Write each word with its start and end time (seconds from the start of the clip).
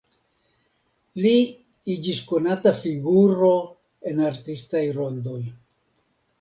Li 1.25 1.33
iĝis 1.97 2.23
konata 2.33 2.75
figuro 2.81 3.53
en 4.15 4.27
artistaj 4.33 4.85
rondoj. 5.01 5.41